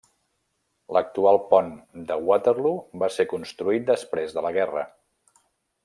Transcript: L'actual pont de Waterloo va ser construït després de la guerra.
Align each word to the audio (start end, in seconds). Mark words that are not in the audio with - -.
L'actual 0.97 1.37
pont 1.51 1.69
de 2.11 2.17
Waterloo 2.29 2.81
va 3.05 3.11
ser 3.19 3.29
construït 3.35 3.87
després 3.95 4.35
de 4.39 4.49
la 4.49 4.55
guerra. 4.61 4.89